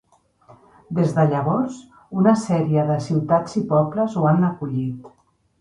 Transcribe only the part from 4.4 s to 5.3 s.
acollit.